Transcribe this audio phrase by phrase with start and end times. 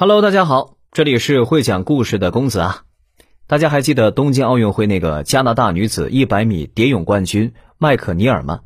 [0.00, 2.84] Hello，大家好，这里是会讲故事的公子啊。
[3.46, 8.60] 大家还记得东京奥运会那个加拿大女子100米蝶泳冠军麦克尼尔吗？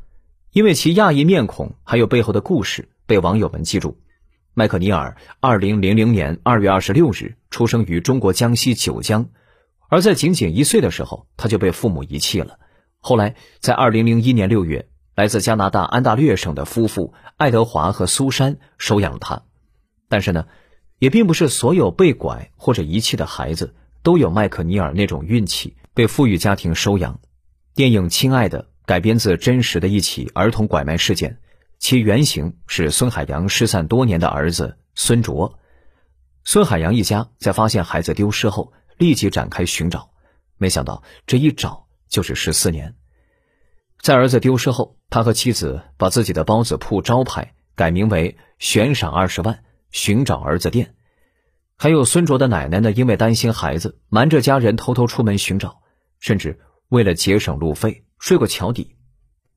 [0.53, 3.97] 因为其亚裔面孔还有背后的故事，被网友们记住。
[4.53, 9.27] 麦克尼尔2000年2月26日出生于中国江西九江，
[9.89, 12.59] 而在仅仅一岁的时候，他就被父母遗弃了。
[13.01, 19.41] 后来在2001年6月，来自加拿大安大略省的夫妇爱德华和苏珊收养了他。
[20.07, 20.45] 但是呢？
[20.99, 27.19] 也并不是所有被拐或者遗弃的孩子都有麦克尼尔那种运气被富裕家庭收养。
[27.73, 31.39] 电影《亲爱的》改编自真实的一起儿童拐卖事件，
[31.79, 35.59] 其原型是孙海洋失散多年的儿子孙卓。
[36.43, 40.11] 孙海洋一家在发现孩子丢失后，立即展开寻找，
[40.57, 42.95] 没想到这一找就是十四年。
[43.99, 49.63] 在儿子丢失后，他和妻子把自己的包子铺招牌改名为“悬赏二十万”。
[49.95, 50.93] 寻找儿子店，
[51.77, 55.81] 还有孙卓的奶奶呢，因为担心孩子，瞒着家人偷偷出门寻找，
[56.19, 58.97] 甚至为了节省路费睡过桥底。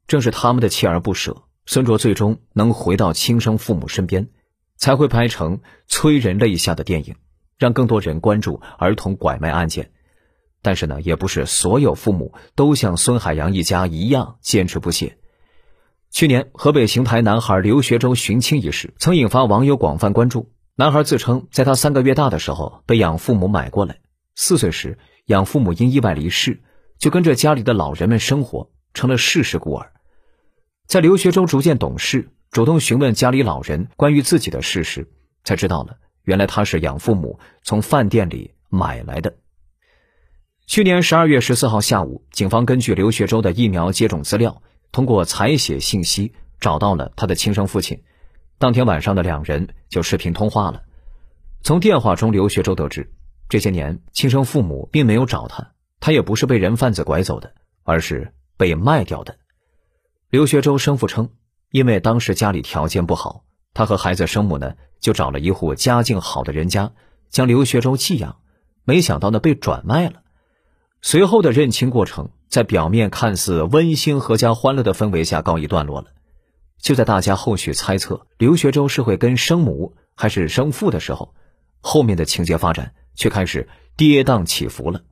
[0.07, 4.29] 正是他们的锲而不舍，孙卓最终能回到亲生父母身边，
[4.77, 7.17] 才会拍成催人泪下的电影，
[7.59, 9.91] 让更多人关注儿童拐卖案件。
[10.63, 15.19] 但是呢，也不是所有父母都像孙海洋一家一样坚持不懈。
[16.11, 20.51] 去年，河北邢台男孩刘学周寻亲一事曾引发网友广泛关注。
[20.75, 23.99] 男孩自称，在他三个月大的时候被养父母买过来，
[24.35, 26.63] 四岁时养父母因意外离世，
[26.99, 29.93] 就跟着家里的老人们生活，成了世世孤儿。
[30.87, 35.09] 在刘学周逐渐懂事，主动询问家里老人关于自己的事时，
[35.45, 39.37] 才知道了，原来他是养父母从饭店里买来的。
[40.67, 44.63] 去年十二月十四号下午，警方根据刘学周的疫苗接种资料。
[44.91, 48.03] 通过采血信息找到了他的亲生父亲，
[48.59, 50.83] 当天晚上的两人就视频通话了。
[51.63, 53.13] 从电话中，刘学周得知，
[53.49, 57.53] 这些年亲生父母并没有找他，他也不是被人贩子拐走的，
[57.85, 59.37] 而是被卖掉的。
[60.31, 61.31] 刘学周生父称，
[61.71, 63.45] 因为当时家里条件不好，
[63.75, 66.93] 他和孩子生母呢就找了一户家境好的人家，
[67.29, 68.41] 将刘学周寄养，
[68.85, 70.23] 没想到呢被转卖了。
[71.03, 72.31] 随后的认亲过程。
[72.49, 76.09] 在表面看似温馨、阖家欢乐的氛围下告一段落了。
[76.79, 81.35] 就在大家后续猜测刘学周是会跟生母还是生父的时候，
[81.81, 85.03] 后面的情节发展却开始跌宕起伏了。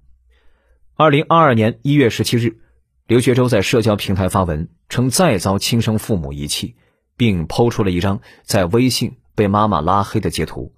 [0.95, 2.59] 二零二二年一月十七日，
[3.07, 6.77] 刘学周在社交平台发文称再遭亲生父母遗弃，
[7.17, 10.73] 并抛出了一张在微信被妈妈拉黑的截图，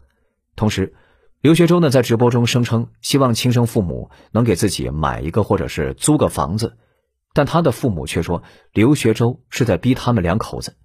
[0.57, 0.95] 同时。
[1.49, 6.77] 刘学周呢，在直播中声称希望亲生父母能给自己买一个或者是租个房子，
[7.33, 8.43] 但他的父母却说
[8.75, 10.77] 刘学周是在逼他们两口子。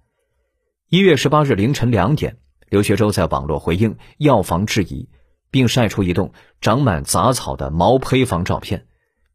[0.88, 2.38] 一月十八日凌晨两点，
[2.70, 5.10] 刘学周在网络回应要房质疑，
[5.50, 6.32] 并晒出一栋
[6.62, 8.86] 长满杂草的毛坯房照片，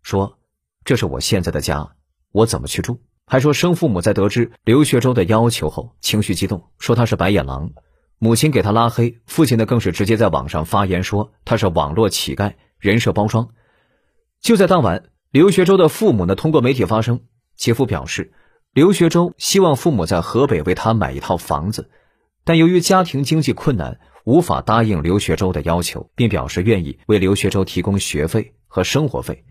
[0.02, 0.40] 说
[0.84, 1.92] ：“这是我现在的家，
[2.32, 7.70] 我怎么去住？”还说生父母在得知刘学周的要求后情绪激动，说他是白眼狼。
[8.22, 13.50] 母亲给他拉黑，父亲呢更是直接在网上发言说他是网络乞丐，人设包装。
[14.42, 17.22] 就在当晚，刘学周的父母呢通过媒体发声，
[17.56, 18.34] 其父表示，
[18.74, 21.90] 刘学周希望父母在河北为他买一套房子，
[22.44, 29.46] 但由于家庭经济困难，无法答应刘学周的要求，并表示愿意为刘学周提供学费和生活费，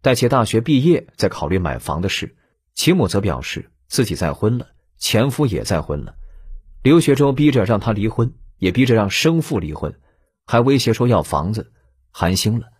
[0.00, 2.36] 待其大学毕业再考虑买房的事。
[2.74, 6.14] 其母则表示自己再婚了，前夫也再婚了。
[6.82, 10.00] 刘学周逼着让他离婚，也逼着让生父离婚，
[10.46, 11.72] 还威胁说要房子，
[12.10, 12.70] 寒心了。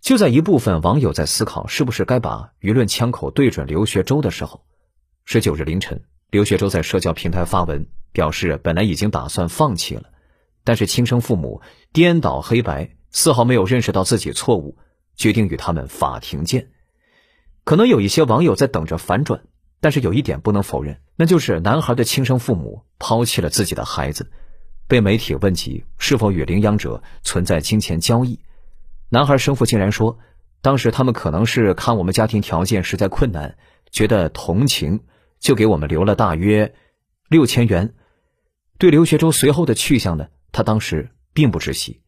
[0.00, 4.64] 就在一部分网友在思考是不是该把舆论枪口对准刘学周的时候，
[5.26, 10.04] 十九日凌晨，刘学周在社交平台发文表示，本来已经打算放弃了，
[10.64, 11.60] 但是亲生父母
[11.92, 14.78] 颠倒黑白，丝毫没有认识到自己错误，
[15.16, 16.70] 决定与他们法庭见。
[17.62, 19.42] 可能有一些网友在等着反转。
[19.80, 24.30] 但是有一点不能否认，那就是男孩的亲生父母抛弃了自己的孩子。
[24.88, 28.38] 被媒体问及是否与领养者存在金钱交易，
[29.08, 30.18] 男孩生父竟然说，
[30.62, 33.56] 当时他们可能是看我们家庭条件实在困难，
[33.90, 35.00] 觉得同情，
[35.40, 36.72] 就给我们留了大约
[37.28, 37.94] 六千元。
[38.78, 42.00] 对刘学周随后的去向呢，他当时并不知悉。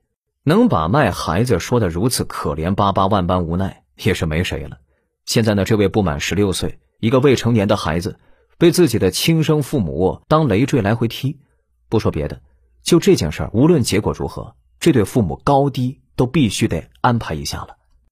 [0.44, 4.78] 能把卖孩子说的如此可怜巴巴、万般无奈，也是没谁了。
[5.26, 6.78] 现在呢，这位不满十六岁。
[7.00, 8.18] 一个未成年的孩子
[8.58, 11.38] 被自己的亲生父母当累赘来回踢，
[11.88, 12.40] 不说别的，
[12.82, 17.77] 就这件事儿，无论结果如何，这对父母高低都必须得安排一下了。